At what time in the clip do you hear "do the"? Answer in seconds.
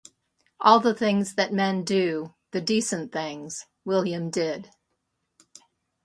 1.83-2.59